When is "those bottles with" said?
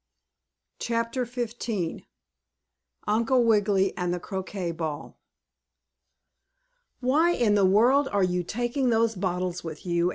8.89-9.85